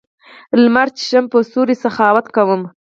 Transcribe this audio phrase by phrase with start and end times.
[0.61, 2.61] لمر چېښم په سیوري سخاوت کوم